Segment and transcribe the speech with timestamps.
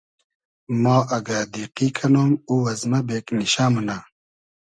[0.81, 3.97] ما اگۂ دیقی کئنوم او از مۂ بېگنیشۂ مونۂ